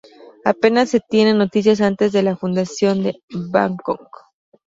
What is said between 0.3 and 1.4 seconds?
Apenas se tienen